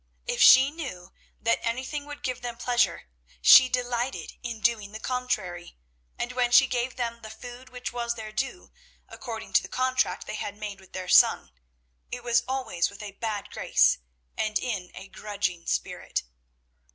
[0.25, 3.03] If she knew that anything would give them pleasure,
[3.39, 5.77] she delighted in doing the contrary,
[6.17, 8.71] and when she gave them the food which was their due,
[9.07, 11.51] according to the contract they had made with their son,
[12.09, 13.99] it was always with a bad grace,
[14.35, 16.23] and in a grudging spirit.